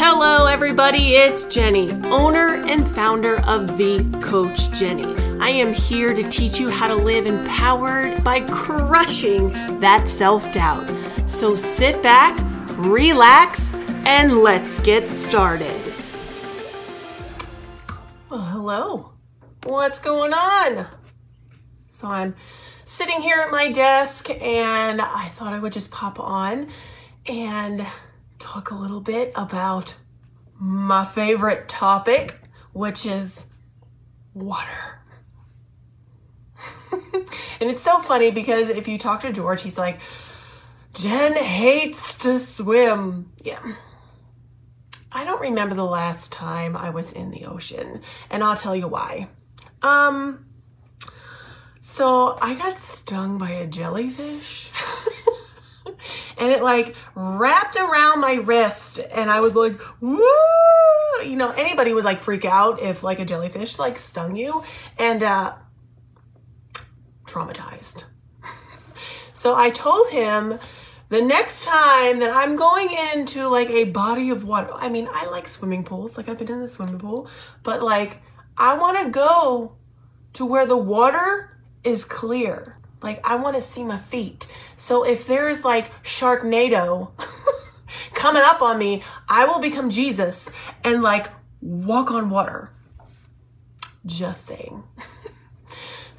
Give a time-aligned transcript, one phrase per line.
[0.00, 1.16] Hello, everybody.
[1.16, 5.12] It's Jennie, owner and founder of The Coach Jennie.
[5.40, 9.50] I am here to teach you how to live empowered by crushing
[9.80, 10.88] that self doubt.
[11.26, 12.38] So sit back,
[12.76, 13.74] relax,
[14.06, 15.82] and let's get started.
[18.30, 19.14] Well, hello.
[19.64, 20.86] What's going on?
[21.90, 22.36] So I'm
[22.84, 26.68] sitting here at my desk and I thought I would just pop on
[27.26, 27.84] and
[28.38, 29.96] talk a little bit about
[30.58, 32.40] my favorite topic,
[32.72, 33.46] which is
[34.34, 35.00] water.
[36.92, 40.00] and it's so funny because if you talk to George, he's like,
[40.94, 43.32] Jen hates to swim.
[43.42, 43.60] Yeah.
[45.10, 48.88] I don't remember the last time I was in the ocean, and I'll tell you
[48.88, 49.28] why.
[49.80, 50.46] Um,
[51.80, 54.70] so I got stung by a jellyfish.
[56.38, 60.20] and it like wrapped around my wrist and I was like, woo!
[61.24, 64.62] You know, anybody would like freak out if like a jellyfish like stung you
[64.98, 65.54] and uh
[67.26, 68.04] traumatized.
[69.34, 70.58] so I told him
[71.10, 75.26] the next time that I'm going into like a body of water, I mean, I
[75.26, 77.28] like swimming pools, like I've been in the swimming pool,
[77.62, 78.22] but like
[78.56, 79.76] I want to go
[80.34, 82.77] to where the water is clear.
[83.02, 84.48] Like I want to see my feet.
[84.76, 87.10] So if there's like Sharknado
[88.14, 90.50] coming up on me, I will become Jesus
[90.84, 91.26] and like
[91.60, 92.70] walk on water.
[94.06, 94.84] Just saying.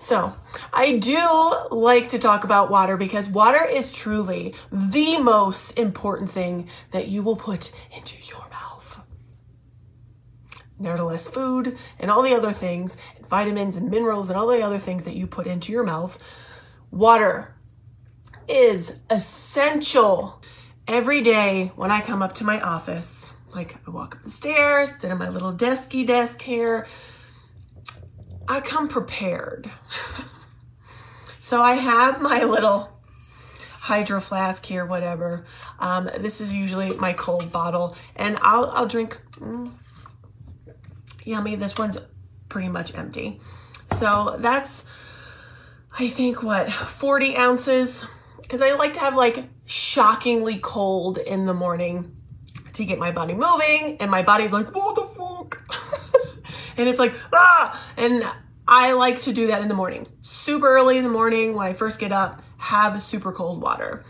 [0.00, 0.36] So,
[0.72, 6.68] I do like to talk about water because water is truly the most important thing
[6.92, 9.00] that you will put into your mouth.
[10.78, 12.96] Nevertheless, food and all the other things,
[13.28, 16.16] vitamins and minerals and all the other things that you put into your mouth,
[16.90, 17.54] water
[18.48, 20.42] is essential.
[20.86, 24.94] Every day when I come up to my office, like I walk up the stairs,
[24.96, 26.86] sit at my little desky desk here,
[28.48, 29.70] I come prepared.
[31.40, 32.98] so I have my little
[33.88, 35.44] hydro flask here, whatever.
[35.78, 39.20] Um, this is usually my cold bottle, and I'll I'll drink.
[39.36, 39.72] Mm,
[41.24, 41.56] yummy.
[41.56, 41.98] This one's
[42.48, 43.40] pretty much empty.
[43.92, 44.86] So that's
[45.98, 48.06] I think what 40 ounces
[48.40, 52.16] because I like to have like shockingly cold in the morning
[52.74, 55.62] to get my body moving, and my body's like, what the fuck?
[56.76, 57.84] and it's like, ah!
[57.96, 58.24] And
[58.66, 60.06] I like to do that in the morning.
[60.22, 64.04] Super early in the morning when I first get up, have super cold water.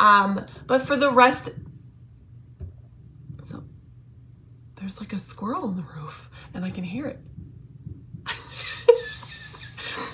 [0.00, 1.50] Um, but for the rest,
[3.48, 3.62] so,
[4.76, 7.20] there's like a squirrel on the roof, and I can hear it.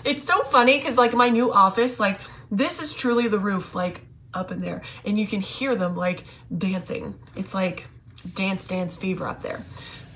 [0.05, 4.03] It's so funny because like my new office, like this is truly the roof, like
[4.33, 6.25] up in there, and you can hear them like
[6.57, 7.19] dancing.
[7.37, 7.87] It's like
[8.35, 9.65] dance, dance fever up there.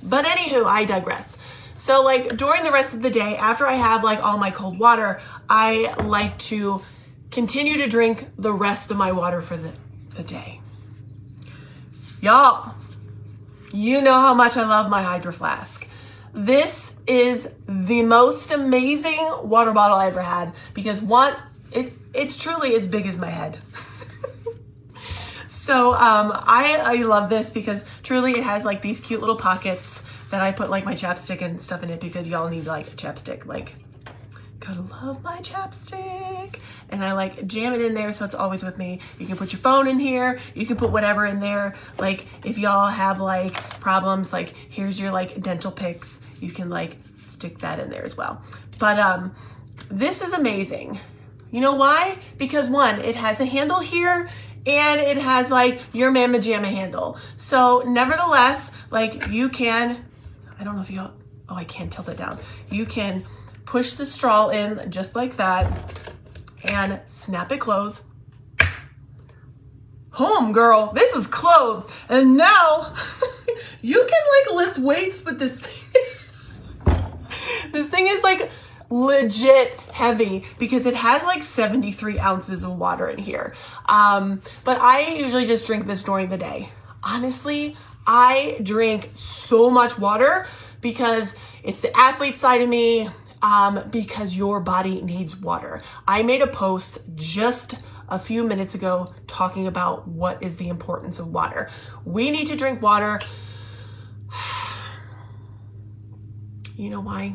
[0.03, 1.39] But anywho, I digress.
[1.77, 4.79] So like during the rest of the day, after I have like all my cold
[4.79, 6.83] water, I like to
[7.31, 9.73] continue to drink the rest of my water for the,
[10.17, 10.61] the day.
[12.21, 12.75] Y'all,
[13.73, 15.89] you know how much I love my Hydro Flask.
[16.35, 21.37] This is the most amazing water bottle I ever had because one,
[21.71, 23.59] it it's truly as big as my head.
[25.49, 30.05] so um, I I love this because truly it has like these cute little pockets
[30.31, 33.47] that I put like my chapstick and stuff in it because y'all need like chapstick.
[33.47, 33.77] Like,
[34.59, 36.59] gotta love my chapstick.
[36.89, 38.99] And I like jam it in there so it's always with me.
[39.21, 40.41] You can put your phone in here.
[40.57, 41.77] You can put whatever in there.
[41.97, 46.19] Like, if y'all have like problems, like here's your like dental picks.
[46.45, 48.43] You can like stick that in there as well.
[48.79, 49.35] But um,
[49.91, 51.01] this is amazing.
[51.51, 52.19] You know why?
[52.37, 54.29] Because one, it has a handle here
[54.67, 57.17] and it has like your Mama Jamma handle.
[57.37, 60.05] So nevertheless, like you can,
[60.59, 62.39] I don't know if you, oh, I can't tilt it down.
[62.71, 63.25] You can
[63.65, 66.13] push the straw in just like that
[66.63, 68.05] and snap it closed.
[70.11, 71.89] Home girl, this is closed.
[72.09, 72.95] And now
[73.81, 76.03] you can like lift weights with this thing.
[77.75, 78.51] this thing is like
[78.89, 83.55] legit heavy because it has like 73 ounces of water in here.
[83.87, 86.71] Um, but I usually just drink this during the day.
[87.03, 87.77] Honestly,
[88.07, 90.47] I drink so much water
[90.81, 93.11] because it's the athlete side of me,
[93.43, 95.83] um, because your body needs water.
[96.09, 97.79] I made a post just
[98.09, 101.69] a few minutes ago talking about what is the importance of water.
[102.05, 103.21] We need to drink water.
[106.77, 107.35] You know why?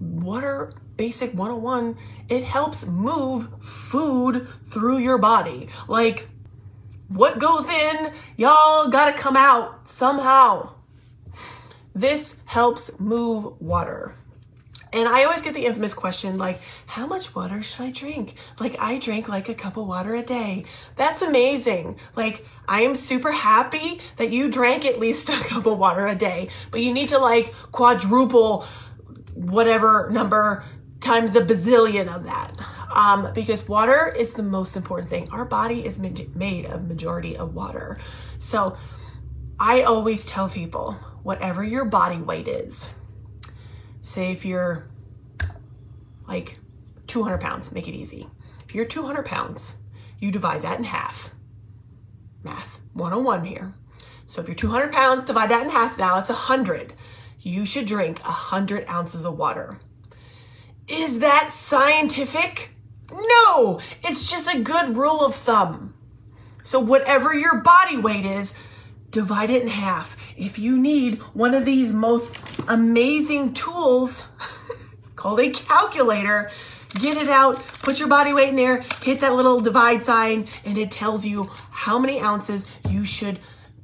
[0.00, 1.96] Water basic 101
[2.28, 6.28] it helps move food through your body like
[7.08, 10.74] what goes in, y'all gotta come out somehow.
[11.94, 14.14] This helps move water.
[14.92, 18.34] And I always get the infamous question like, how much water should I drink?
[18.58, 20.64] Like, I drink like a cup of water a day.
[20.96, 21.98] That's amazing.
[22.14, 26.14] Like, I am super happy that you drank at least a cup of water a
[26.14, 28.66] day, but you need to like quadruple
[29.38, 30.64] whatever number
[31.00, 32.52] times a bazillion of that.
[32.92, 35.28] Um, because water is the most important thing.
[35.30, 37.98] Our body is made of majority of water.
[38.40, 38.76] So
[39.60, 40.92] I always tell people,
[41.22, 42.94] whatever your body weight is,
[44.02, 44.88] say if you're
[46.26, 46.58] like
[47.06, 48.28] 200 pounds, make it easy.
[48.64, 49.76] If you're 200 pounds,
[50.18, 51.34] you divide that in half.
[52.42, 53.74] Math 101 here.
[54.26, 55.98] So if you're 200 pounds, divide that in half.
[55.98, 56.94] Now it's 100.
[57.40, 59.78] You should drink 100 ounces of water.
[60.88, 62.70] Is that scientific?
[63.12, 65.94] No, it's just a good rule of thumb.
[66.64, 68.54] So, whatever your body weight is,
[69.10, 70.16] divide it in half.
[70.36, 74.28] If you need one of these most amazing tools
[75.16, 76.50] called a calculator,
[76.94, 80.76] get it out, put your body weight in there, hit that little divide sign, and
[80.76, 83.40] it tells you how many ounces you should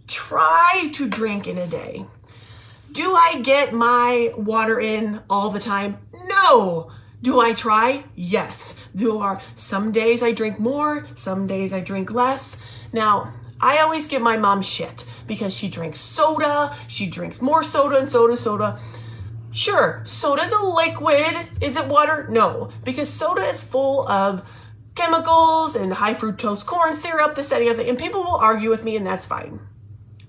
[0.06, 2.06] try to drink in a day.
[2.94, 5.98] Do I get my water in all the time?
[6.26, 6.92] No.
[7.22, 8.04] Do I try?
[8.14, 8.78] Yes.
[8.94, 12.56] Do are some days I drink more, some days I drink less.
[12.92, 17.98] Now, I always give my mom shit because she drinks soda, she drinks more soda
[17.98, 18.78] and soda, soda.
[19.50, 21.48] Sure, soda's a liquid.
[21.60, 22.28] Is it water?
[22.30, 24.48] No, because soda is full of
[24.94, 27.82] chemicals and high fructose corn syrup, this, that, and the other.
[27.82, 29.58] And people will argue with me, and that's fine.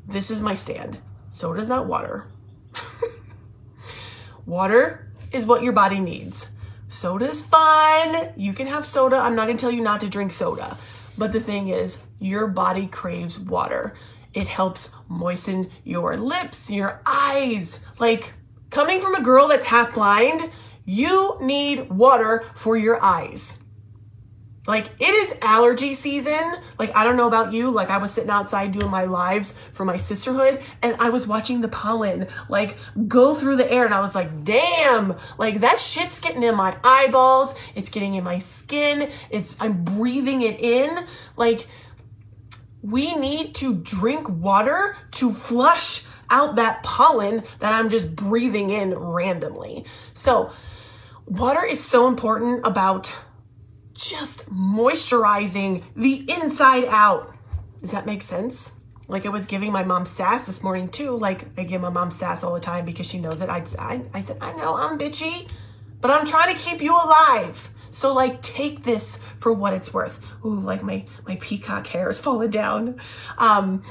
[0.08, 0.98] This is my stand.
[1.30, 2.26] Soda's not water.
[4.46, 6.52] water is what your body needs.
[6.90, 8.30] Soda's fun.
[8.36, 9.18] You can have soda.
[9.18, 10.78] I'm not going to tell you not to drink soda.
[11.18, 13.94] But the thing is, your body craves water.
[14.34, 17.80] It helps moisten your lips, your eyes.
[18.00, 18.34] Like
[18.70, 20.52] coming from a girl that's half blind,
[20.86, 23.60] you need water for your eyes.
[24.68, 26.56] Like it is allergy season.
[26.80, 29.86] Like I don't know about you, like I was sitting outside doing my lives for
[29.86, 32.78] my sisterhood and I was watching the pollen like
[33.08, 36.78] go through the air and I was like, "Damn, like that shit's getting in my
[36.84, 41.68] eyeballs, it's getting in my skin, it's I'm breathing it in." Like
[42.82, 48.94] we need to drink water to flush out that pollen that I'm just breathing in
[48.94, 49.86] randomly.
[50.14, 50.52] So,
[51.26, 53.14] water is so important about
[53.96, 57.34] just moisturizing the inside out.
[57.82, 58.74] Does that make sense?
[59.08, 61.18] Like I was giving my mom sass this morning too.
[61.18, 63.50] Like I give my mom sass all the time because she knows it.
[63.50, 65.50] I, I, I said, I know I'm bitchy,
[66.02, 67.72] but I'm trying to keep you alive.
[67.92, 70.20] So like take this for what it's worth.
[70.44, 73.00] Ooh, like my, my peacock hair is falling down.
[73.38, 73.84] Um,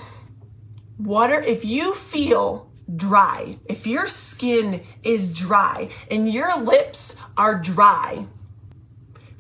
[0.99, 8.27] water, if you feel dry, if your skin is dry and your lips are dry,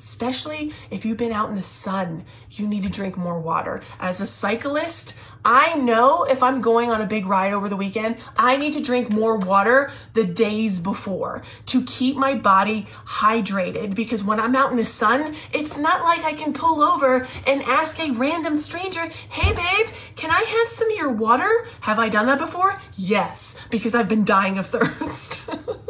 [0.05, 3.81] especially if you've been out in the sun, you need to drink more water.
[3.99, 5.15] As a cyclist,
[5.47, 8.83] I know if I'm going on a big ride over the weekend, I need to
[8.83, 14.71] drink more water the days before to keep my body hydrated because when I'm out
[14.71, 19.09] in the sun, it's not like I can pull over and ask a random stranger,
[19.31, 21.67] hey babe, can I have some of your water?
[21.81, 22.81] Have I done that before?
[22.97, 25.45] Yes, because I've been dying of thirst.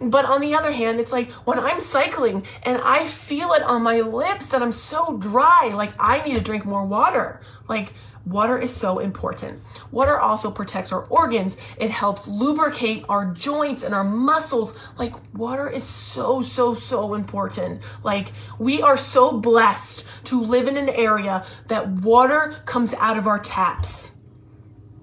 [0.00, 3.82] But on the other hand, it's like when I'm cycling and I feel it on
[3.82, 7.42] my lips that I'm so dry, like I need to drink more water.
[7.68, 7.92] Like
[8.24, 9.60] water is so important.
[9.90, 11.58] Water also protects our organs.
[11.76, 14.74] It helps lubricate our joints and our muscles.
[14.98, 17.82] Like water is so, so, so important.
[18.02, 23.26] Like we are so blessed to live in an area that water comes out of
[23.26, 24.16] our taps.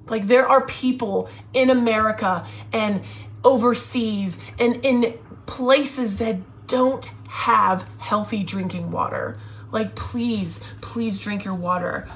[0.10, 3.04] Like there are people in America and
[3.44, 9.38] overseas and in places that don't have healthy drinking water.
[9.72, 12.10] Like, please, please drink your water.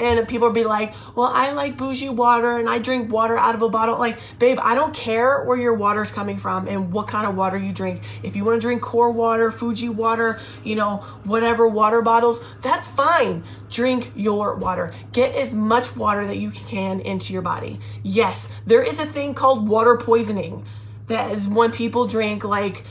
[0.00, 3.62] And people be like, well, I like bougie water and I drink water out of
[3.62, 3.98] a bottle.
[3.98, 7.58] Like, babe, I don't care where your water's coming from and what kind of water
[7.58, 8.02] you drink.
[8.22, 12.88] If you want to drink core water, Fiji water, you know, whatever water bottles, that's
[12.88, 13.44] fine.
[13.70, 14.92] Drink your water.
[15.12, 17.78] Get as much water that you can into your body.
[18.02, 20.64] Yes, there is a thing called water poisoning.
[21.08, 22.84] That is when people drink like,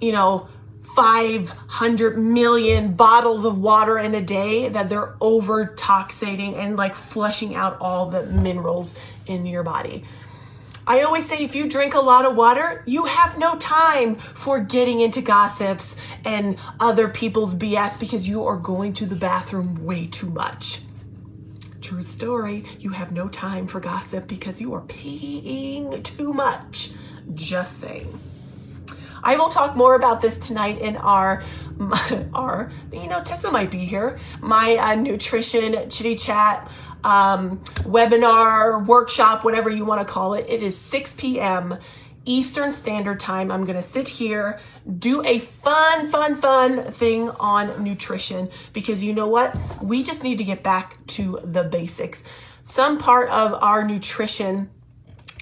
[0.00, 0.48] you know,
[0.94, 7.54] 500 million bottles of water in a day that they're over toxating and like flushing
[7.54, 8.94] out all the minerals
[9.26, 10.04] in your body.
[10.88, 14.60] I always say if you drink a lot of water, you have no time for
[14.60, 20.06] getting into gossips and other people's BS because you are going to the bathroom way
[20.06, 20.82] too much.
[21.80, 26.92] True story, you have no time for gossip because you are peeing too much.
[27.34, 28.18] Just saying.
[29.22, 31.42] I will talk more about this tonight in our,
[32.34, 36.70] our you know, Tessa might be here, my uh, nutrition chitty chat
[37.04, 40.46] um, webinar, workshop, whatever you want to call it.
[40.48, 41.78] It is 6 p.m.
[42.24, 43.52] Eastern Standard Time.
[43.52, 44.58] I'm going to sit here,
[44.98, 49.56] do a fun, fun, fun thing on nutrition because you know what?
[49.80, 52.24] We just need to get back to the basics.
[52.64, 54.70] Some part of our nutrition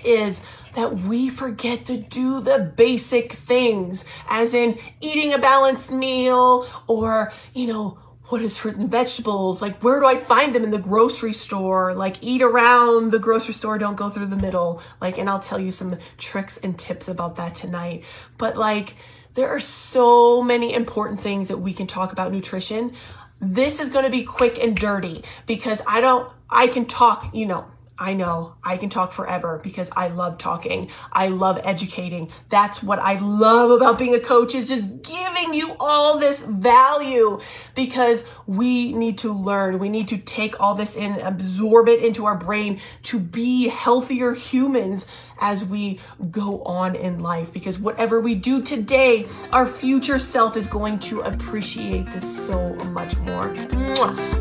[0.05, 0.43] is
[0.75, 7.33] that we forget to do the basic things, as in eating a balanced meal or,
[7.55, 9.61] you know, what is fruit and vegetables?
[9.61, 11.95] Like, where do I find them in the grocery store?
[11.95, 14.81] Like, eat around the grocery store, don't go through the middle.
[15.01, 18.05] Like, and I'll tell you some tricks and tips about that tonight.
[18.39, 18.97] But, like,
[19.35, 22.95] there are so many important things that we can talk about nutrition.
[23.41, 27.45] This is going to be quick and dirty because I don't, I can talk, you
[27.45, 27.67] know,
[27.99, 30.91] I know I can talk forever because I love talking.
[31.13, 32.31] I love educating.
[32.49, 37.41] That's what I love about being a coach is just giving you all this value
[37.77, 39.79] because we need to learn.
[39.79, 44.35] We need to take all this in, absorb it into our brain to be healthier
[44.35, 45.07] humans
[45.39, 50.67] as we go on in life because whatever we do today, our future self is
[50.67, 53.55] going to appreciate this so much more.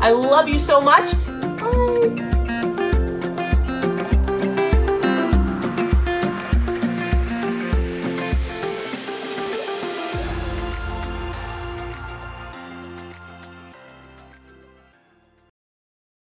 [0.00, 1.14] I love you so much.
[1.60, 2.33] Bye.